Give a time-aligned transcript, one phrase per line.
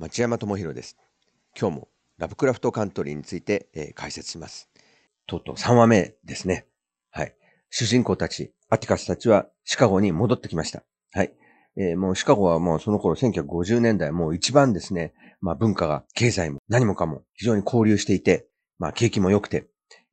[0.00, 0.96] 町山智博です。
[1.54, 4.70] 今日もラブクラフトカントリーについて、えー解説します。
[5.26, 6.64] とうとう3話目ですね。
[7.10, 7.34] はい。
[7.68, 10.84] 主人公たち、アティカスたちはシカゴに戻ってきました。
[11.12, 11.34] はい。
[11.76, 18.48] えーもうシカゴはもうその頃1950年代もう一番ですね、まあ文化が経済も何もかも非常に交流していて、
[18.78, 19.66] まあ景気も良くて、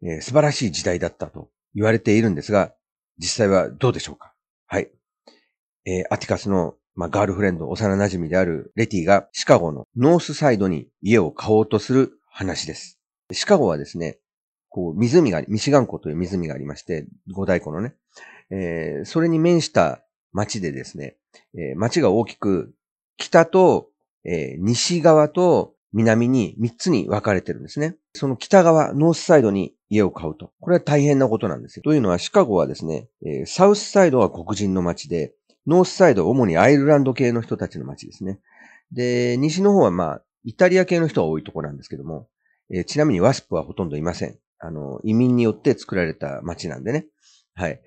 [0.04, 2.74] えー素晴らしい時代だったと言われているんですが、
[3.20, 4.34] 実際はどうでしょうか？
[4.66, 4.92] はい。
[5.86, 13.00] えーアティカスの、まあ、ガールフレンド、幼馴染であるレティがシカゴのノースサイドに家を買おうとする話です。
[13.32, 14.18] シカゴはですね、
[14.70, 17.94] こう、湖が、ミシガン湖という湖がありまして、五大湖のね、
[18.50, 21.18] えーそれに面した町でですね、
[21.54, 22.74] えー町が大きく、
[23.18, 23.90] 北と、
[24.26, 27.96] えー西側と南に3つに分かれてるんですね。
[28.16, 30.52] その北側、ノースサイドに家を買うと。
[30.62, 31.84] これは大変なことなんですよ。
[31.84, 35.36] というのは、シカゴはですね、えーサウスサイドは黒人の町で、
[35.68, 38.40] ノースサイド主にアイルランド系の人たちの町ですね。
[38.92, 42.28] で、西の方はまあ、イタリア系の人が多いとこなんですけども、
[42.74, 44.38] えーちなみにワスプはほとんどいません。
[44.60, 47.06] あの、移民によって作られた町なんでね。
[47.54, 47.82] はい。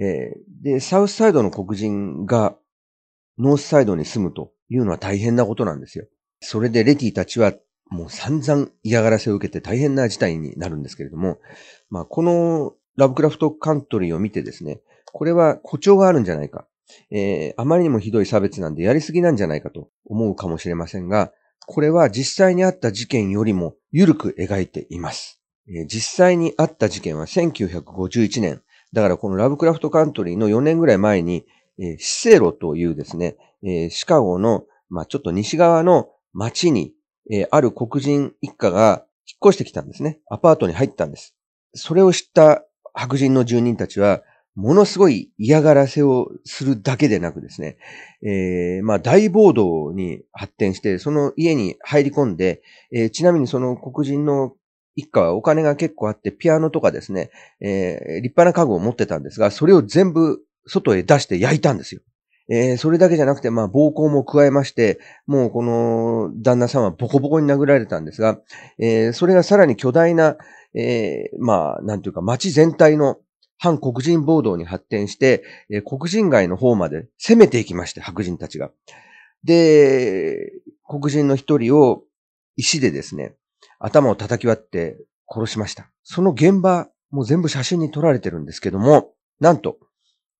[0.00, 2.56] えーで、サウスサイドの黒人が
[3.38, 6.06] ノースサイドに住むというのは大変なことなんですよ。
[6.40, 7.52] それでレティたちは
[7.88, 11.38] もう散々嫌がらせを受けて大変な事態になるんですけれども、
[11.90, 14.80] まあ、このラブクラフトカントリーを見てですね、
[15.12, 16.66] これは誇張があるんじゃないか。
[17.10, 21.32] えーあまりにもひどい差別なんでやりすぎなんじゃないかと思うかもしれませんが、
[21.66, 25.40] これは実際にあった事件よりも緩く描いています。
[25.68, 28.62] えー実際にあった事件は1951年。
[28.92, 31.46] だからこのラブクラフトカントリーの4年ぐらい前に、
[31.78, 36.94] えーシセロというですね、えーシカゴの、まあ、ちょっと西側の町に、
[37.30, 40.20] えーある黒人一家が引っ越してきたんですね。
[40.28, 41.36] アパートに入ったんです。
[41.74, 44.22] それを知った白人の住人たちは、
[44.54, 47.78] ものすごい嫌がらせをするだけでなくですね、
[48.22, 54.54] えーまあ大暴動に発展して、その家に入り込んで、えーちなみにその黒人の
[54.94, 57.30] 一家はお金が結構あって、ピアノとかですね、
[57.60, 62.02] えー立派な家具を持ってたんですが、それを全部外へ出して焼いたんですよ。
[62.50, 68.38] えーそれだけじゃなくて、まあ、暴行も加えまして、もうこの旦那さんはボコボコに殴られたんですが、
[68.78, 70.36] えーそれがさらに巨大な、
[70.74, 73.16] えーまあ、なんていうか、街全体の
[73.62, 78.72] 反黒人暴動に発展して、えー黒人街の方まで攻めていきまして、白人たちが。
[79.44, 80.50] で、
[80.84, 82.02] 黒人の一人を
[82.56, 83.36] 石でですね、
[83.78, 85.88] 頭を叩き割って殺しました。
[86.02, 89.76] その現場、もう全部写真に撮られてるんですけども、なんと、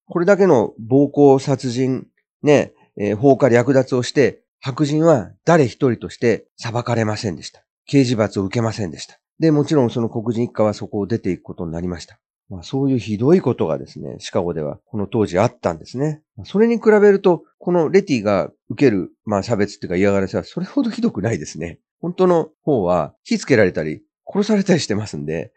[0.09, 2.09] これだけの暴行、殺人、
[2.43, 7.63] ね、えー放火略奪をして、白人は誰一人として裁かれませんでした。
[7.87, 9.21] 刑事罰を受けませんでした。
[9.39, 12.19] で、もちろんその黒人一家はそこを出ていくことになりました。
[12.49, 16.23] まあ、そういうひどいことがですね、シカゴではこの当時あったんですね。
[16.45, 21.79] それに比べると、このレティが受ける、まあ差別っていうか嫌がらせはそれほどひどくないですね。
[22.01, 25.53] 本当の方は火つけられたり、殺されたりしてますんで。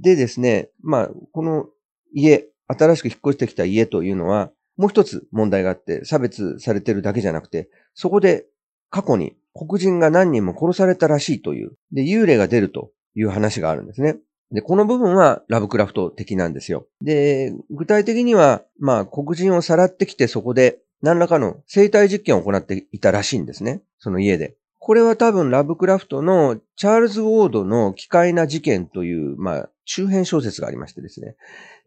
[0.00, 1.66] でですね、まあ、この
[2.12, 8.46] 家、新しく引っ越してきた家というのは、もう一つ問題があって、差別されてるだけじゃなくて、そこで
[8.90, 14.18] 過去に黒人が何人も殺されたらしいという、で、幽霊が出るという話があるんですね。
[14.52, 16.86] で、この部分はラブクラフト的なんですよ。
[17.02, 23.82] で、具体的には、まあ、黒人をさらってきてそこで何らかの生体実験を行っていたらしいんですね。
[23.98, 24.56] その家で。
[24.78, 31.36] これは多分ラブクラフトのチャールズ・ウォードの奇怪な事件という、まあ、周辺小説がありましてですね。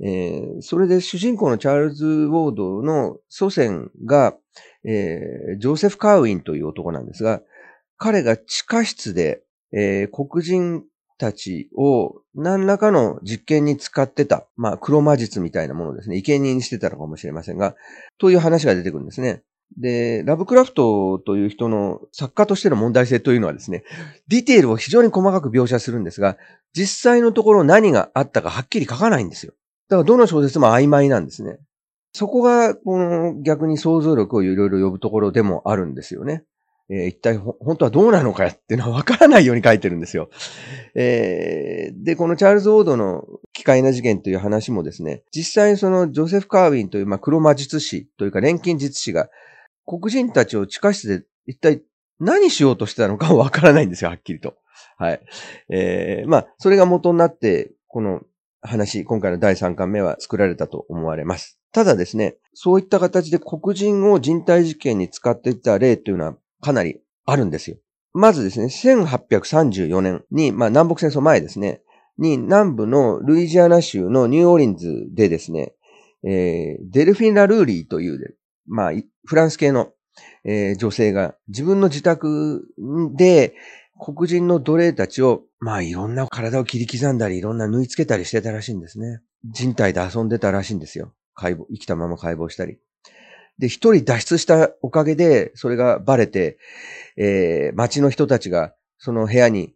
[0.01, 4.35] えーそれで主人公のチャールズ・ウォードの祖先が、
[4.83, 7.41] えージョセフ・カーウィンという男なんですが、
[7.97, 10.83] 彼が地下室で、えー黒人
[11.19, 17.75] たちを何らかの実験に使ってた、まあ、黒魔術みたいなものですね、生贄にしてたのかもしれませんが、
[18.17, 19.43] という話が出てくるんですね。
[19.77, 23.83] で、ラブクラフトという人の作家としての問題性というのはですね、
[24.27, 26.37] ディテールを非常に細かく描写するんですが、
[26.73, 29.53] 実際のところ何があったかはっきり書かないんですよ。
[29.89, 31.59] だからどの小説も曖昧なんですね。
[32.13, 36.43] そこが、この逆に想像力をいろいろ呼ぶところでもあるんですよね。
[36.89, 40.29] えー一体本当はどうなのかっていうのはわからないように書いてるんですよ。
[40.95, 49.29] えーで、このチャールズ・オードの奇怪な事件という話もですね、実際にそのジョセフ・カーウィンという、まあ、黒魔術師というか錬金術師が
[49.85, 51.81] 黒人たちを地下室で一体
[52.19, 54.55] 何しようとしてたのかもわからないんですよ、はっきりと。
[54.97, 55.21] はい。
[55.69, 58.21] えーまあ、それが元になって、この
[58.61, 61.59] 話、今回の第3巻目は作られたと思われます。
[61.71, 67.77] ただですね、そういった形で黒人を人体実験に使っていた例というのはかなりあるんですよ。
[68.13, 71.81] まずですね、1834年に、まあ南北戦争前ですね、
[72.17, 75.73] に南部のルイジアナ州のニューオーリンズでですね、
[76.23, 78.91] えーデルフィン・ラルーリーという、まあ、
[79.25, 79.93] フランス系の
[80.43, 82.67] えー、女性が自分の自宅
[83.15, 83.55] で
[83.99, 89.21] 黒人の奴隷たちを、まあいろんな体を切り刻んだり、いろんな縫い付けたりしてたらしいんですね。
[89.43, 91.13] 人体で遊んでたらしいんですよ。
[91.33, 92.79] 解剖、生きたまま解剖したり。
[93.59, 96.57] で、一人脱出したおかげで、それがバレて、
[97.17, 99.73] えー、街の人たちが、その部屋に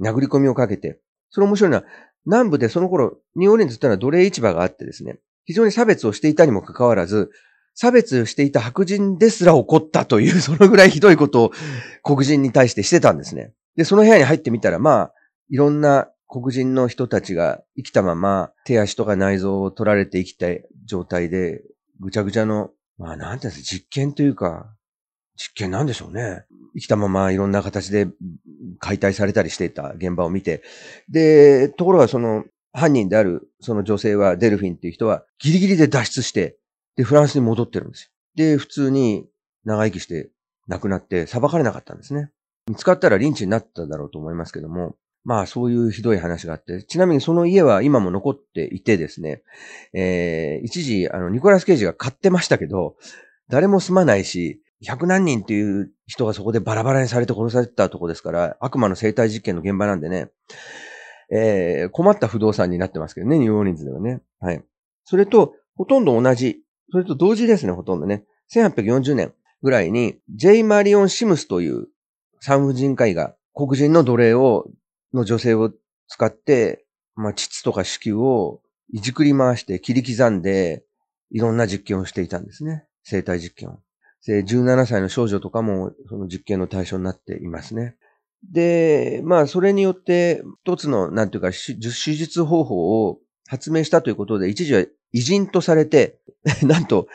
[0.00, 1.00] 殴り込みをかけて、
[1.30, 1.84] それ面白いのは、
[2.24, 7.30] 南部でその頃、ニューオーリンズってのは奴隷市場があってですね、非常に差別をしていたにもかかわらず、
[7.74, 11.52] 差別していた白人ですら怒ったという、そのぐらいひどいことを
[12.02, 13.52] 黒人に対してしてたんですね。
[13.76, 15.12] で、その部屋に入ってみたら、まあ、
[15.50, 20.46] いろんな黒人の人たちが生きたまま手足とか内臓を取られて生きた
[20.86, 21.62] 状態で、
[22.00, 24.74] ぐちゃぐちゃの、まあなんていうんですか、実験というか、
[25.36, 26.44] 実験なんでしょうね。
[26.74, 28.08] 生きたままいろんな形で
[28.78, 30.62] 解体されたりしていた現場を見て。
[31.08, 36.58] で、ところがその犯人であるその女性はデルフィンっていう人はギリギリで脱出して、
[36.96, 38.10] で、フランスに戻ってるんですよ。
[38.34, 39.26] で、普通に
[39.64, 40.30] 長生きして
[40.66, 42.30] 亡くなって裁かれなかったんですね。
[42.68, 44.96] 見つかったらリンチになっただろうと思いますけども、
[45.26, 49.42] まあそういうひどい話があって、ちなみにその家は今も残っていてですね、
[49.92, 52.94] えー、一時、あの、ニコラス・ケイジが買ってましたけど、
[53.48, 60.30] 誰も住まないし、百何人っていう人がそこでバラバラにされて殺されたとこですから、悪魔の生体実験の現場なんでね、
[61.32, 64.20] えー、困った不動産になってますけどね、ニューオーリンズではね。
[64.38, 64.62] はい。
[65.04, 66.62] それと、ほとんど同じ、
[66.92, 68.24] それと同時ですね、ほとんどね。
[68.54, 71.88] 1840年ぐらいに、ジェイ・マリオン・シムスという
[72.38, 74.66] 産婦人科医が黒人の奴隷を、
[75.16, 75.72] の女性を
[76.08, 76.84] 使って、
[77.16, 78.60] まあ、膣とか子宮を
[78.92, 80.84] いじくり回して切り刻んで、
[81.30, 82.84] いろんな実験をしていたんですね。
[83.02, 83.80] 生体実験を。
[84.26, 87.96] で、17歳の少女とかもその実験の対象になっていますね。
[88.52, 93.18] で、まあ、それによって、一つの、なんていうか、手術方法を
[93.48, 96.20] 発明したということで、一時は偉人とされて、
[96.62, 97.08] なんと、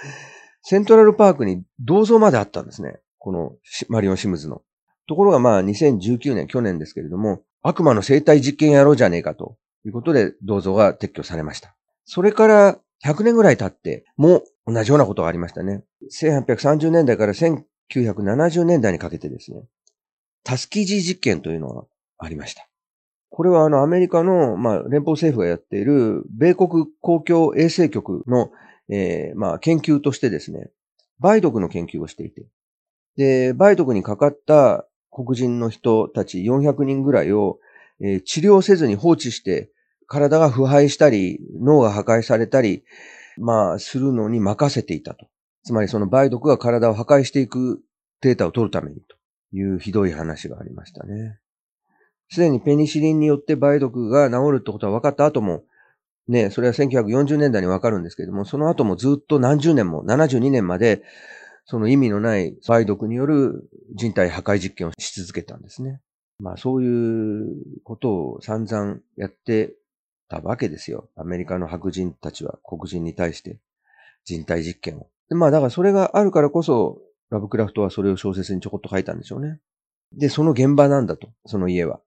[0.63, 2.99] セントラルパークに銅像まであったんですね。
[3.17, 3.55] この
[3.87, 4.61] マリオン・シムズの。
[5.07, 11.75] ところがまあ2019年、去年ですけれども、悪魔の生体実験やろうじゃねえかということで銅像が撤去されました。
[12.05, 15.83] それから100年ぐらい経っても同じようなことがありましたね。
[16.11, 19.63] 1830年代から1970年代にかけてですね、
[20.43, 21.85] タスキジー実験というのが
[22.17, 22.67] ありました。
[23.29, 28.51] これはあのアメリカの、まあ、連邦政府がやっている米国公共衛生局の、
[28.89, 30.69] えー、まあ、研究としてですね、
[31.23, 32.45] 梅毒の研究をしていて、
[33.15, 37.59] で、梅毒にかかった黒人の人たち400人ぐらいを、
[37.99, 39.69] えー、治療せずに放置して、
[40.07, 42.83] 体が腐敗したり、脳が破壊されたり、
[43.37, 45.27] まあ、するのに任せていたと。
[45.63, 47.81] つまりその梅毒が体を破壊していく
[48.21, 49.15] データを取るためにと
[49.53, 51.39] いうひどい話がありましたね。
[52.29, 55.63] すでにペニシリンによって梅毒が治るってことは分かった後も、
[56.27, 61.03] ね、それは1940年代に分かるんですけれども、その後もずっと何十年も、72年まで
[61.65, 66.01] その意味のない梅毒による人体破壊実験をし続けたんですね。
[66.39, 69.73] まあそういうことを散々やって
[70.27, 71.09] たわけですよ。
[71.15, 73.59] アメリカの白人たちは黒人に対して
[74.25, 75.07] 人体実験を。
[75.29, 79.59] でまあだからそれがあるからこそ、ラブクラフトはそれを小説にちょこっと書いたんでしょうね。
[80.13, 82.01] で、その現場なんだと、その家は。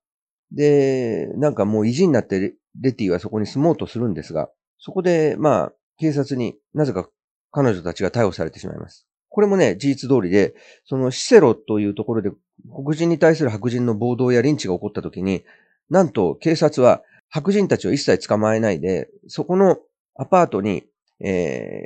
[0.53, 7.09] で、なんかもう意地になってレティはそこに住もうとするんですが、そこで、まあ、警察になぜか
[7.51, 9.07] 彼女たちが逮捕されてしまいます。
[9.35, 10.55] これもね、事実通りで、
[10.85, 12.31] そのシセロというところで
[12.73, 15.43] 黒人に対する白人の暴動やリンチが起こった時に、
[15.91, 19.79] なんと警察は白人たちを一切捕まえないで、そこの
[20.15, 20.85] アパートに、
[21.19, 21.85] え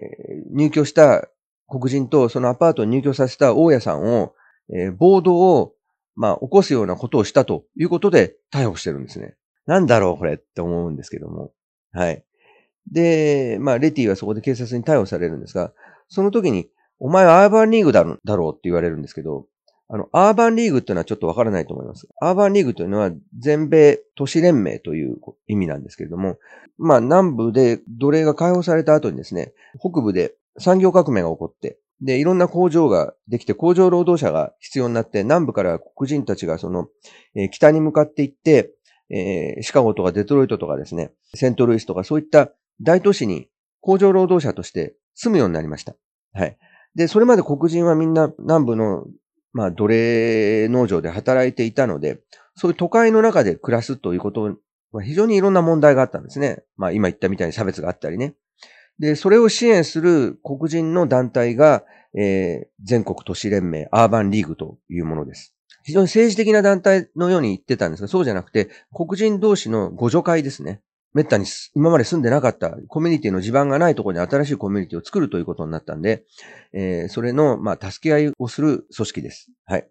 [0.52, 1.26] ー、入居した
[1.68, 4.34] 黒人とそのアパートに入居させた大家さんを、
[4.70, 5.72] えー、暴動を、
[6.16, 9.36] まあ、起こすようなことをしたということで逮捕してるんですね。
[9.64, 11.52] なんだろう、これって思うんですけども。
[11.92, 12.22] はい。
[12.92, 15.72] で、まあ、レティはそこで警察に逮捕されるんですが、
[16.08, 19.46] その時にお前はアーバンリーグだろだろうって言われるんですけど、
[19.90, 22.08] あの、アーバンリーグっていうのはちょっとわからないと思います。
[22.20, 26.38] アーバンリーグというのは全米都市連盟という意味なんですけれども、
[26.76, 36.88] まあ南部で奴隷が解放された後にですね、北部で産業革命が起こって、で、いろんな工場ができて工場労働者が必要になって南部から黒人たちがその、
[37.34, 38.72] えー、北に向かっていって、
[39.10, 42.50] えー、シカゴとかデトロイトとかですね、セントルイスとかそういった
[42.80, 43.48] 大都市に
[43.80, 45.96] 工場労働者として住むようになりました。
[46.34, 46.58] はい。
[46.98, 49.06] で、それまで黒人はみんな南部の、
[49.52, 52.18] まあ、奴隷農場で働いていたので、
[52.56, 54.56] そういう都会の中で暮らすということ
[54.90, 56.64] は非常にいろんな問題があったんですね。
[56.76, 58.34] まあ、今言ったみたいに差別があったりね。
[58.98, 61.84] で、それを支援する黒人の団体が、
[62.18, 65.54] えー、全国都市連盟アーバンリーグというものです。
[65.84, 70.82] 非常に政治的な団体のように言ってたんですが、そうじゃなくて、黒人同士の互助会ですね。
[71.18, 76.24] めったに今まで住んでなかったコミュニティの地盤がないところに新しいコミュニティを作るということになったんで、
[76.72, 79.50] えー、それの、まあ、助け合いをする組織です。
[79.66, 79.88] はい。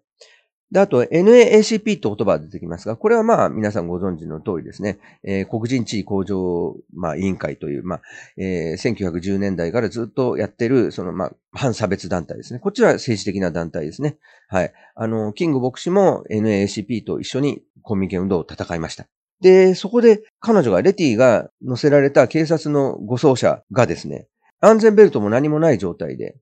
[0.70, 8.02] で、あと NAACP と言葉が出てきますが、これはまあ皆さんご存知の通りですね、えー、黒人地位向上、まあ、委員会という、まあ、
[8.38, 12.58] えー、1910年代からずっとやってる、そのまあ、反差別団体ですね。
[12.58, 14.16] こっちは政治的な団体ですね。
[14.48, 14.72] はい。
[14.94, 19.06] あの、キング牧師も NAACP と一緒に公民権運動を戦いました。
[19.40, 24.26] で、そこで彼女が、レティが乗せられた警察の護送車がですね、
[24.60, 26.36] 安全ベルトも何もない状態で、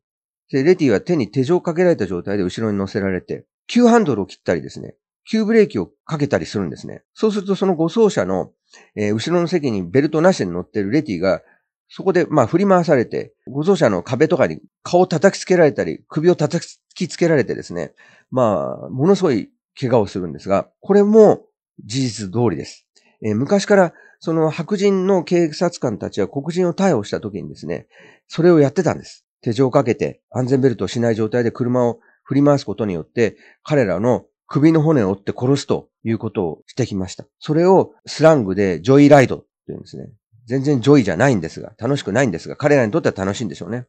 [0.50, 4.96] で、レティは手に手錠をかけられた状態で後ろに乗せられて、急ハンドルを切ったりですね、
[5.28, 7.02] 急ブレーキをかけたりするんですね。
[7.12, 8.52] そうするとその護送車の、
[8.94, 11.42] えー、後ろの席にベルトなしで乗ってるレティが、
[11.88, 17.92] そこでまあ振り回されて、護送車の壁とかに顔を叩きつけられたり、首を叩きつけられてですね、
[18.30, 21.44] まあ、ものすごい怪我をするんですが、これも
[21.84, 22.85] 事実通りです。
[23.30, 27.86] え、昔からその白人の警察官たちは黒人を逮捕した時にですね、
[28.28, 29.24] それをやってたんです。
[29.42, 37.26] 手錠をかけて安全ベルトをしない状態で車を振り回すことによって、彼らの首の骨を折って殺すということをしてきました。
[37.38, 40.08] それをスラングで joyride って言うんですね。
[40.46, 43.86] 全然 joy じゃないんですが、楽しくないんですが、彼らにとっては楽しいんでしょうね。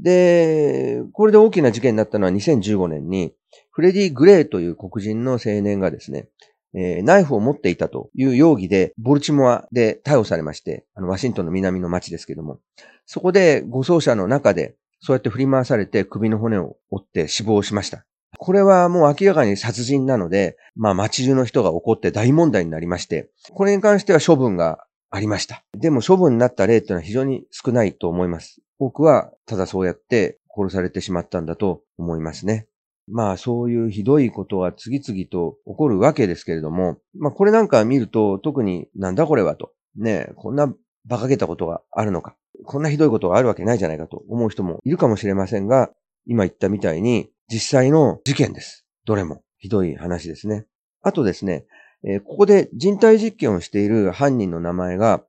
[0.00, 3.34] で、これで大きな事件になったのは2015年に、
[3.70, 6.28] フレディ・グレーという黒人の青年がですね、
[6.74, 12.60] えー、ナイフを持っていたという容疑で、ボルチモアで逮捕されまして、あの、ワシントンの南の町ですけども、
[13.06, 18.06] そこで護送車の中で、そうやって振り回されて首の骨を折って死亡しました。
[18.38, 25.64] これはもう明らかに殺人なので、まあ街中の人が怒って大問題になりまして、これに関しては処分がありました。
[25.76, 28.62] でも処分になった例っていうのは非常に少ないと思います。
[28.78, 32.66] 多くはただそうやって殺されてしまったんだと思いますね。
[33.08, 39.72] まあそういうひどいことは次々と起こるわけですけれども、まあこれなんか見ると特になんだこれはと。
[39.96, 40.72] ねえこんな
[41.06, 42.36] 馬鹿げたことがあるのか。
[42.64, 45.90] こんなひどいことがあるわけないじゃないかと思う人もいるかもしれませんが、
[46.26, 48.86] 今言ったみたいに実際の事件です。
[49.04, 49.42] どれも。
[49.58, 50.66] ひどい話ですね。
[51.02, 51.66] あとですね、
[52.04, 55.24] えー、ここで人体実験をしている犯人の名前が、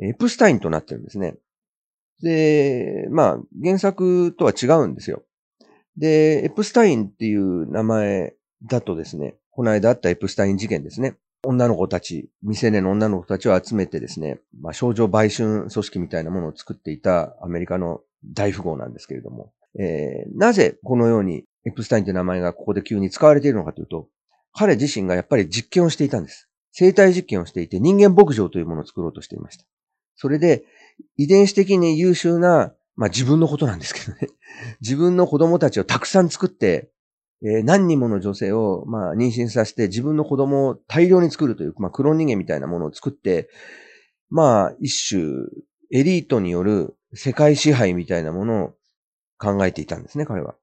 [0.00, 1.36] エプスタインとなってるんですね。
[2.22, 5.22] で、まあ、原作とは違うんですよ。
[5.98, 11.16] で、エプスタインっていう名前だとですね、この間あったエプスタイン事件ですね。
[11.44, 24.08] 女の子たち、未成年の女の子たちを集めてですね、まあ、少女売春組織みたいなものを作っていたアメリカの大富豪なんですけれども、えー、なぜこのようにエプスタインという名前がここで急に使われているのかというと、
[24.52, 26.48] 彼自身がやっぱり実験をしていたんです。
[26.72, 29.64] 生体実験をしていて人間牧場というものを作ろうとしていました。
[30.16, 30.64] それで
[31.16, 34.28] 遺伝子的に優秀な、まあ自分のことなんですけどね。
[34.82, 36.90] 自分の子供たちをたくさん作って、
[37.44, 43.48] えー、何人もの女性を、まあ、妊娠させて自分の子供を大量に作るという、まあ、クローン人間みたいなものを作って、
[44.28, 45.22] まあ、一種、
[45.92, 48.74] エリートによる世界支配みたいなものを
[49.38, 50.56] 考えていたんですね、彼は。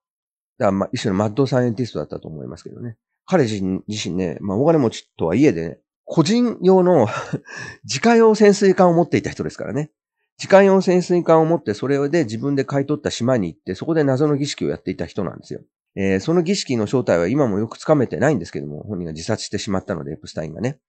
[0.57, 2.97] だからまあ、一種のマッドサイエンティストだったと思いますけどね。
[3.25, 7.07] 彼自身自身ね、まあ、大金持ちとはいえでね、個人用の
[7.85, 9.91] 自家用潜水艦を持っていた人ですからね。
[10.37, 15.61] 自家用潜水艦を持って、それで自分で買い取った島に行って、そこで謎の儀式をやっていた人なんですよ。
[15.95, 20.79] えー、その儀式の正体は今もよくつかめてないんですけども、本人が自殺してしまったので、エプスタインがね。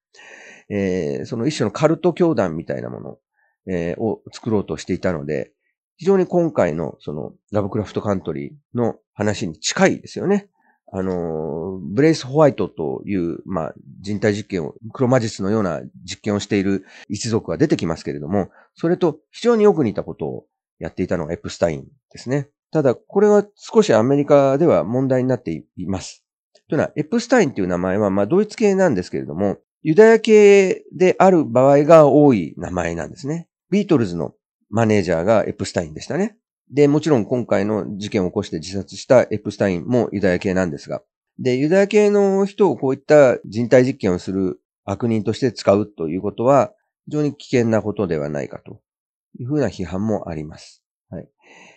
[0.69, 3.19] えー、その一種のカルト教団みたいなもの、
[3.69, 5.53] えー、を作ろうとしていたので、
[5.97, 10.49] 非常に今回のそのラブクラフトカントリーの話に近いですよね。
[10.99, 20.47] あの、ブレイス・ホワイトという、まあ、人体実験を、黒魔術のような実験をしている一族が出てきますけれども、それと非常によく似たことを
[20.79, 22.49] やっていたのがエプスタインですね。
[22.73, 26.25] ただ、これは少しアメリカでは問題になっています。
[26.67, 33.49] というのは、エプスタインという名前は、まあ、ドイツ系なんですけれども、ユダヤ系である場合が多い名前なんですね。
[33.71, 34.33] ビートルズの
[34.71, 36.39] マネージャーがエプスタインでしたね。
[36.71, 41.03] で、もちろん今回の事件を起こして自殺したエプスタインもユダヤ系なんですが。
[41.39, 46.73] で、ユダヤ系の人をこういった人体実験をする悪人として使うということは、
[47.07, 48.81] 非常に危険なことではないかと
[49.39, 50.83] いうふうな批判もあります。
[51.09, 51.29] はい。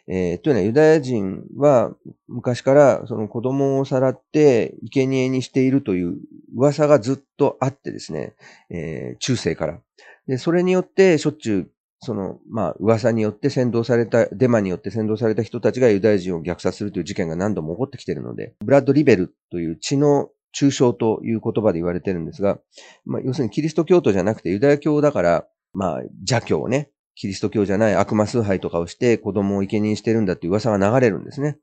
[0.08, 1.94] えー、というのはユダヤ人は
[2.28, 6.18] 昔からその子供をさらって生贄にしているという
[6.56, 8.34] 噂がずっとあってですね、
[8.72, 9.80] えー、中世から。
[10.28, 22.60] で、それによってしょっちゅうその、まあ、噂によって先導された、デマによって先導された人たちがユダヤ人を虐殺するという事件が何度も起こってきているので、ブラッド・リベルという血の抽象という言葉で言われているんですが、
[23.06, 31.58] まあ、要するにキリスト教徒じゃなくてユダヤ教だから、まあ、邪教をね、キリスト教じゃない悪魔崇拝とかをして子供を生贄にしてるんだっていう噂が流れるんですね。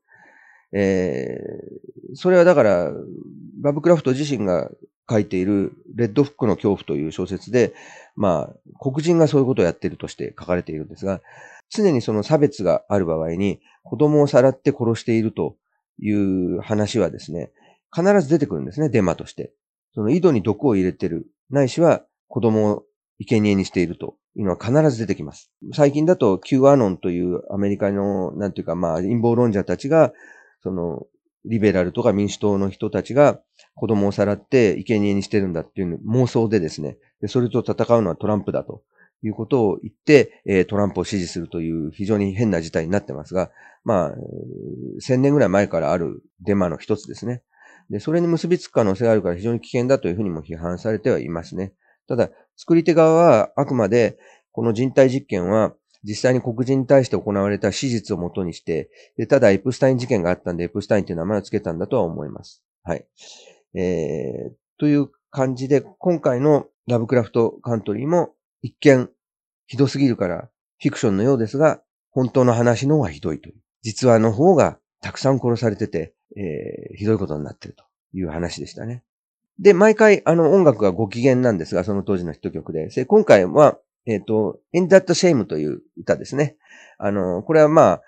[0.71, 2.91] えー、それはだから、
[3.63, 4.69] ラブクラフト自身が
[5.09, 7.73] 書いているレッドフックの恐怖という小説で、
[8.15, 11.21] まあ、黒人がそういうことをやっているとして書かれているんですが、
[11.69, 15.55] 常にその差別がある場合に、子供をさらって殺していると
[15.99, 17.51] いう話はですね、
[17.95, 19.53] 必ず出てくるんですね、デマとして。
[19.93, 22.83] その井戸に毒を入れてる、ないしは子供を
[23.19, 25.51] 生贄にしているというのは必ず出てきます。
[25.73, 30.13] 最近だと Q アノンというアメリカの、なんていうか、まあ、陰謀論者たちが、
[30.61, 31.07] その、
[31.47, 33.39] リベラルとか民主党の人たちが
[33.75, 38.83] 子供をさらって生贄にしてるんだっていう妄想でですね、でそれと戦うのはトランプだと
[39.23, 43.51] いうことを言って、えトランプを支持するという非常に変な事態になってますが、
[43.83, 44.13] まあ、
[45.01, 47.41] 1000年ぐらい前からあるデマの一つですね。
[47.89, 51.73] で、それに結びつく可能性があるから非常に危険だというふうにも批判されてはいますね。
[52.07, 54.17] ただ、作り手側はあくまで
[54.51, 55.73] この人体実験は
[56.07, 62.63] 実際に黒人に対して行われた史実をもとにして、でただエプスタイン事件があったんで、エプスタインという名前を付けたんだとは思います。
[62.83, 63.05] はい。
[63.75, 69.09] えー、という感じで、今回のラブクラフトカントリーも一見
[69.67, 70.49] ひどすぎるから
[70.79, 73.55] フィクションのようですが、本当の話の方がひどいという。
[73.83, 77.83] 実話の方がたくさん殺されてて、えー、ひどいことになってると
[78.13, 79.03] いう話でしたね。
[79.59, 82.89] で、毎回あの音楽がご機嫌なんですが、その当時のヒット曲で。
[83.05, 86.55] 今回は、えっ、ー、と、In That Shame という歌ですね。
[86.97, 88.01] あの、これはまあ、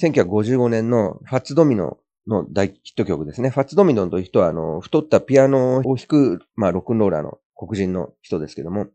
[0.00, 3.50] 1955年のファッツドミノの大ヒット曲ですね。
[3.50, 8.86] ファッツドミノという人は、あの、太ったピアノを弾く、まあ、ロックンローラーの黒人の人ですけども。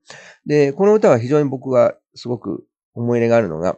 [0.45, 3.77] で、この歌は非常に僕がすごく思い入れがあるのが、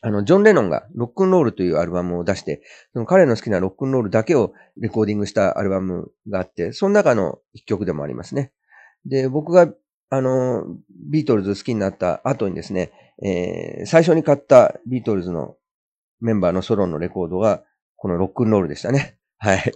[0.00, 2.62] あの、ジョン・レノンがロックンロールというアルバムを出して、
[2.92, 8.52] その彼の好きなロックンロールだけをレコーディングしたアルバムがあって、その中の一曲でもありますね。
[9.04, 9.72] で、僕が
[10.12, 10.66] あの、
[11.10, 12.92] ビートルズ好きになった後にですね、
[13.24, 15.56] えー、最初に買ったビートルズの
[16.20, 17.62] メンバーのソロのレコードが、
[17.96, 19.16] このロックンロールでしたね。
[19.40, 19.72] はい。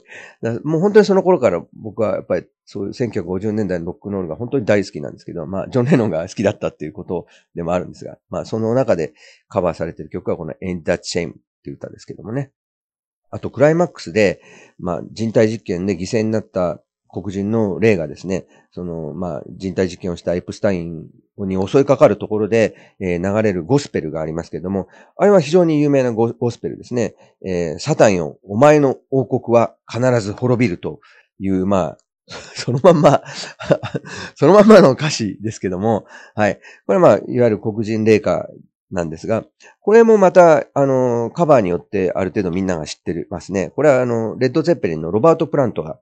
[0.63, 9.15] もう本当にその頃から僕はやっぱりそういう1950年代のロックンロールが本当に大好きなんですけど、まあ、ジョン・レノンが好きだったっていうことでもあるんですが、まあ、その中で
[9.49, 12.53] カバーされてる曲はこの Ain't That Shame っていう歌ですけどもね。
[13.31, 14.43] あと、クライマックスで、
[14.79, 21.07] まあ、人体実験で犠牲になった黒人の霊がですね、その、まあ、人体実験をしたエプスタイン
[21.39, 27.15] に襲いかかるところで、えー、流れるゴスペルがありますけれども、あれは非常に有名なゴスペルですね。
[27.45, 31.01] えー、サタンよ、お前の王国は必ず滅びると
[31.39, 31.99] いう、まあ、
[32.55, 33.23] そのまんま
[34.35, 36.57] そのまんまの歌詞ですけども、はい。
[36.87, 38.49] これはまあ、いわゆる黒人霊歌
[38.91, 39.45] なんですが、
[39.81, 43.71] これもまた、あの、カバーによってある程度みんなが知ってますね。
[43.77, 46.01] これはあの、レッド・ゼッペリンのロバート・プラントが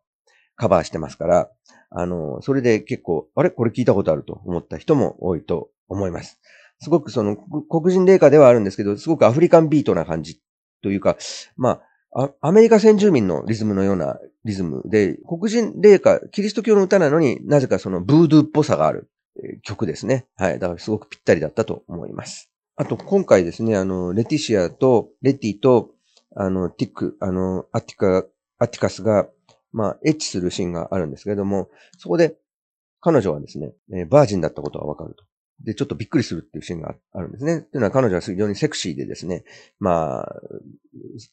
[0.56, 1.50] カバーしてますから、
[1.90, 3.50] あの、それで結構、あれ？
[3.50, 6.40] これ聞いたことあると思った人も多いと思います。
[6.80, 10.40] すごくその、黒人霊歌ではあるんですけど、すごくアフリカンビートな感じ
[10.82, 11.16] というか、
[11.56, 11.80] ま
[12.12, 19.10] あ、アメリカ先住民のリズムのようなリズムで、黒人霊歌、キリスト教の歌なのになぜかそのブードゥーっぽさがある
[19.62, 20.26] 曲ですね。
[20.36, 20.58] はい。
[20.58, 22.50] だからすごくぴったりだったと思います。
[22.76, 25.90] あと、今回ですね、あの、レティシアと、レティと、
[26.36, 28.24] あの、ティック、あの、アティカ、
[28.58, 29.28] アティカスが、
[29.74, 32.36] まあ、エッチするシーンがあるんですけれども、そこで
[33.00, 35.24] 彼女はですね、えバージンだったことがわかると。
[35.62, 37.58] で、ちょっとびっくりするっていうシーンがあるんですね。
[37.58, 39.44] っていうのは彼女は非常にセクシーでですね、
[39.80, 40.42] まあ、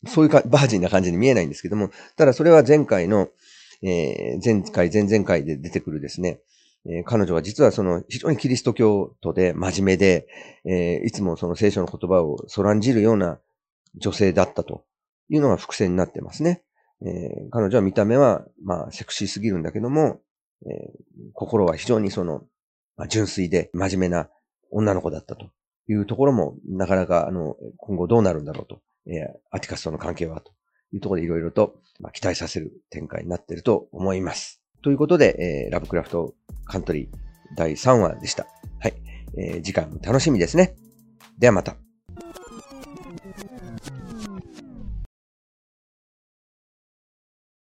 [0.07, 3.29] そういうかバージンな感じに見えないんですけども、ただそれは前回の、
[3.83, 6.41] えー、前回、前々回で出てくるですね、
[6.85, 10.27] えー、彼女は実はその非常にキリスト教徒で真面目で、
[10.65, 13.39] えー、いつもその聖書の言葉をそらんじるような
[13.95, 14.83] 女性だったと
[15.29, 16.63] いうのが伏線になってますね。
[17.05, 20.19] えー、彼女は見た目は、まあ、セクシーすぎるんだけども、
[20.65, 22.43] えー、心は非常にその、
[22.97, 24.29] まあ、純粋で真面目な
[24.69, 25.49] 女の子だったと
[25.87, 30.51] いうところも、なかなか、あの、今後どうなるんだろうと、えー、アティカスとの関係はと
[30.93, 34.61] いうところでいろいろと、まあ、期待させる展開になっていると思います。
[34.83, 36.33] ということで、えー、ラブクラフト
[36.65, 37.07] カントリー
[37.55, 38.47] 第3話でした。
[38.79, 38.93] はい。
[39.37, 40.75] えー、次回も楽しみですね。
[41.37, 41.75] ではまた。